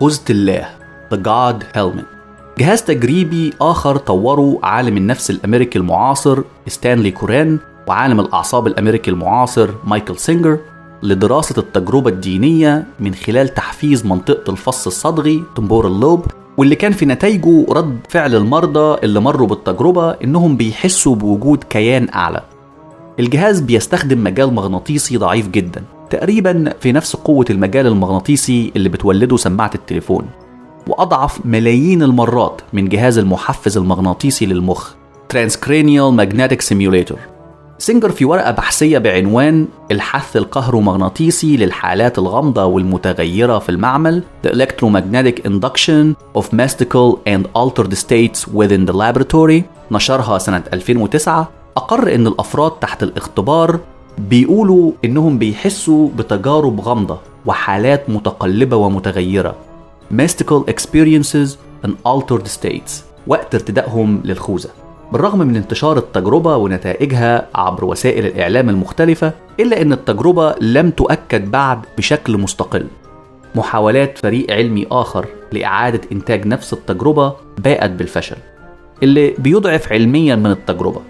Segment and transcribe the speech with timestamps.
[0.00, 0.68] خوذة الله
[1.14, 2.04] The God Helmet.
[2.58, 10.16] جهاز تجريبي آخر طوره عالم النفس الأمريكي المعاصر ستانلي كوران وعالم الأعصاب الأمريكي المعاصر مايكل
[10.18, 10.58] سينجر
[11.02, 17.66] لدراسة التجربة الدينية من خلال تحفيز منطقة الفص الصدغي temporal lobe واللي كان في نتائجه
[17.70, 22.42] رد فعل المرضى اللي مروا بالتجربة إنهم بيحسوا بوجود كيان أعلى.
[23.18, 25.84] الجهاز بيستخدم مجال مغناطيسي ضعيف جدا.
[26.10, 30.26] تقريبا في نفس قوة المجال المغناطيسي اللي بتولده سماعة التليفون
[30.86, 34.92] وأضعف ملايين المرات من جهاز المحفز المغناطيسي للمخ
[35.34, 37.18] Transcranial Magnetic Simulator.
[37.78, 46.14] سينجر في ورقة بحثية بعنوان الحث الكهرومغناطيسي للحالات الغامضة والمتغيرة في المعمل The Electromagnetic Induction
[46.38, 53.02] of Mystical and Altered States Within the Laboratory نشرها سنة 2009 أقر إن الأفراد تحت
[53.02, 53.80] الاختبار
[54.18, 59.56] بيقولوا إنهم بيحسوا بتجارب غامضة وحالات متقلبة ومتغيرة.
[60.12, 61.48] Mystical experiences
[61.86, 62.90] and altered states.
[63.26, 64.68] وقت ارتدائهم للخوذة.
[65.12, 71.80] بالرغم من انتشار التجربة ونتائجها عبر وسائل الإعلام المختلفة إلا أن التجربة لم تؤكد بعد
[71.98, 72.86] بشكل مستقل.
[73.54, 78.36] محاولات فريق علمي آخر لإعادة إنتاج نفس التجربة باءت بالفشل.
[79.02, 81.00] اللي بيضعف علميا من التجربة.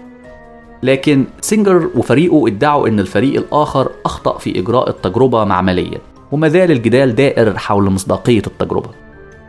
[0.83, 5.99] لكن سينجر وفريقه ادعوا أن الفريق الآخر أخطأ في إجراء التجربة معمليا
[6.31, 8.89] وما زال الجدال دائر حول مصداقية التجربة.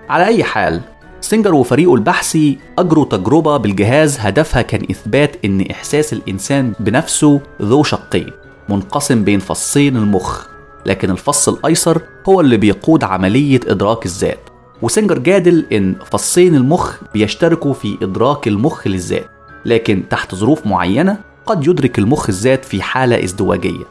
[0.09, 0.81] على أي حال
[1.21, 8.31] سينجر وفريقه البحثي أجروا تجربة بالجهاز هدفها كان إثبات إن إحساس الإنسان بنفسه ذو شقين
[8.69, 10.47] منقسم بين فصين المخ
[10.87, 14.39] لكن الفص الأيسر هو اللي بيقود عملية إدراك الذات.
[14.83, 19.31] وسينجر جادل إن فصين المخ بيشتركوا في إدراك المخ للذات.
[19.65, 23.85] لكن تحت ظروف معينة قد يدرك المخ الذات في حالة ازدواجية.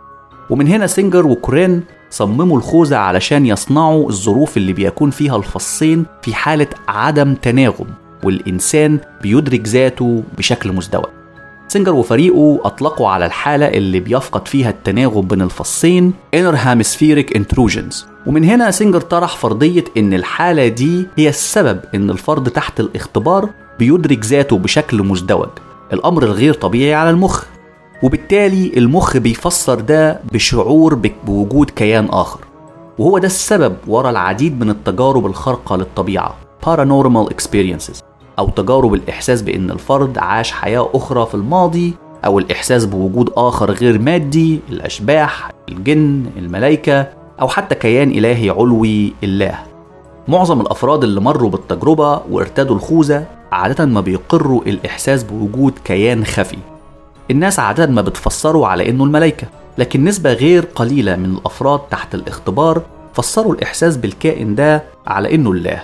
[0.50, 6.68] ومن هنا سينجر وكورين صمموا الخوذة علشان يصنعوا الظروف اللي بيكون فيها الفصين في حالة
[6.88, 7.88] عدم تناغم
[8.24, 11.06] والإنسان بيدرك ذاته بشكل مزدوج.
[11.68, 17.96] سينجر وفريقه أطلقوا على الحالة اللي بيفقد فيها التناغم بين الفصين Interhemispheric Intrusions.
[18.28, 24.26] ومن هنا سينجر طرح فرضية إن الحالة دي هي السبب إن الفرد تحت الاختبار بيدرك
[24.26, 25.50] ذاته بشكل مزدوج.
[25.94, 27.46] الأمر الغير طبيعي على المخ.
[28.04, 32.40] وبالتالي المخ بيفسر ده بشعور بوجود كيان آخر.
[32.98, 36.36] وهو ده السبب ورا العديد من التجارب الخارقة للطبيعة
[36.66, 38.04] paranormal experiences
[38.40, 41.94] أو تجارب الإحساس بأن الفرد عاش حياة أخرى في الماضي
[42.26, 47.08] أو الإحساس بوجود آخر غير مادي الأشباح الجن الملائكة
[47.42, 49.60] أو حتى كيان إلهي علوي الله.
[50.28, 56.58] معظم الأفراد اللي مروا بالتجربة وارتدوا الخوذة عادة ما بيقروا الإحساس بوجود كيان خفي.
[57.32, 62.82] الناس عادة ما بتفسروا على إنه الملائكة لكن نسبة غير قليلة من الأفراد تحت الاختبار
[63.14, 65.82] فسروا الإحساس بالكائن ده على إنه الله.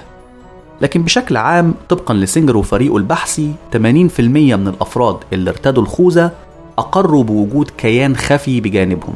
[0.82, 6.32] لكن بشكل عام طبقا لسينجر وفريقه البحثي 80% من الأفراد اللي ارتدوا الخوذة
[6.78, 9.16] أقروا بوجود كيان خفي بجانبهم.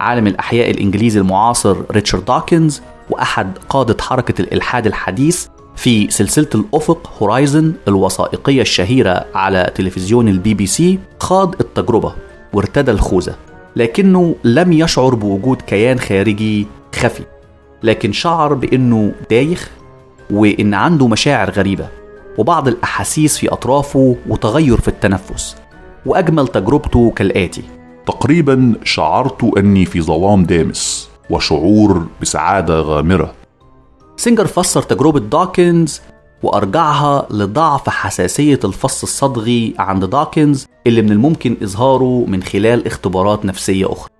[0.00, 5.46] عالم الأحياء الإنجليزي المعاصر ريتشارد داكنز وأحد قادة حركة الإلحاد الحديث
[5.76, 12.14] في سلسلة الأفق Horizon الوثائقية الشهيرة على تلفزيون البي بي سي خاض التجربة
[12.52, 13.34] وارتدى الخوذة
[13.76, 17.22] لكنه لم يشعر بوجود كيان خارجي خفي
[17.82, 19.70] لكن شعر بأنه دايخ
[20.30, 21.88] وإن عنده مشاعر غريبة
[22.38, 25.56] وبعض الأحاسيس في أطرافه وتغير في التنفس
[26.06, 27.62] وأجمل تجربته كالآتي.
[28.06, 33.43] تقريبا شعرت أني في ظلام دامس وشعور بسعادة غامرة.
[34.16, 36.00] سينجر فسر تجربة داكنز
[36.42, 43.92] وأرجعها لضعف حساسية الفص الصدغي عند داكنز اللي من الممكن إظهاره من خلال اختبارات نفسية
[43.92, 44.13] أخرى.